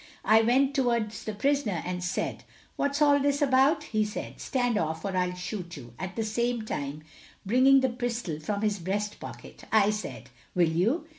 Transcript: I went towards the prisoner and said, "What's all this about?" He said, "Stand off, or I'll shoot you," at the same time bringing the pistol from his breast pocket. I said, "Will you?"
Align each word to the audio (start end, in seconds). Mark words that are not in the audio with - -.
I 0.25 0.41
went 0.41 0.73
towards 0.73 1.25
the 1.25 1.35
prisoner 1.35 1.83
and 1.85 2.03
said, 2.03 2.43
"What's 2.75 3.03
all 3.03 3.19
this 3.19 3.39
about?" 3.39 3.83
He 3.83 4.03
said, 4.03 4.39
"Stand 4.41 4.75
off, 4.75 5.05
or 5.05 5.15
I'll 5.15 5.35
shoot 5.35 5.77
you," 5.77 5.93
at 5.99 6.15
the 6.15 6.23
same 6.23 6.63
time 6.63 7.03
bringing 7.45 7.81
the 7.81 7.89
pistol 7.89 8.39
from 8.39 8.63
his 8.63 8.79
breast 8.79 9.19
pocket. 9.19 9.65
I 9.71 9.91
said, 9.91 10.31
"Will 10.55 10.69
you?" 10.69 11.05